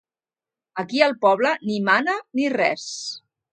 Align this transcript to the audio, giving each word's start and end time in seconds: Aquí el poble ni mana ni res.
Aquí 0.83 1.03
el 1.09 1.13
poble 1.27 1.53
ni 1.71 1.77
mana 1.91 2.17
ni 2.41 2.51
res. 2.57 2.89